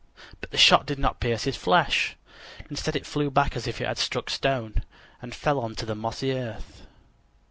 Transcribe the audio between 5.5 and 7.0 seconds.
on the mossy earth.